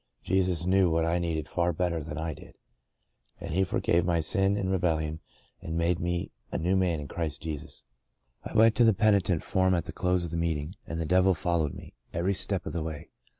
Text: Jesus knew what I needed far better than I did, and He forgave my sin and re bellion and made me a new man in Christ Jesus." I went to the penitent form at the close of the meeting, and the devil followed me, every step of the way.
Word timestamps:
Jesus 0.23 0.65
knew 0.65 0.89
what 0.89 1.05
I 1.05 1.19
needed 1.19 1.47
far 1.47 1.71
better 1.73 2.03
than 2.03 2.17
I 2.17 2.33
did, 2.33 2.55
and 3.39 3.53
He 3.53 3.63
forgave 3.63 4.03
my 4.03 4.19
sin 4.19 4.57
and 4.57 4.71
re 4.71 4.79
bellion 4.79 5.19
and 5.61 5.77
made 5.77 5.99
me 5.99 6.31
a 6.51 6.57
new 6.57 6.75
man 6.75 6.99
in 6.99 7.07
Christ 7.07 7.43
Jesus." 7.43 7.83
I 8.43 8.55
went 8.55 8.73
to 8.77 8.83
the 8.83 8.95
penitent 8.95 9.43
form 9.43 9.75
at 9.75 9.85
the 9.85 9.91
close 9.93 10.23
of 10.25 10.31
the 10.31 10.37
meeting, 10.37 10.73
and 10.87 10.99
the 10.99 11.05
devil 11.05 11.35
followed 11.35 11.75
me, 11.75 11.93
every 12.15 12.33
step 12.33 12.65
of 12.65 12.73
the 12.73 12.81
way. 12.81 13.09